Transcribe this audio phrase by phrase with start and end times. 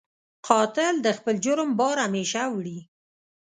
[0.47, 2.79] قاتل د خپل جرم بار همېشه وړي